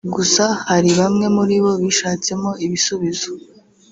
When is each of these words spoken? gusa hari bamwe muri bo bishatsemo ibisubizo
gusa 0.15 0.43
hari 0.69 0.89
bamwe 0.99 1.25
muri 1.35 1.55
bo 1.63 1.71
bishatsemo 1.83 2.51
ibisubizo 2.65 3.31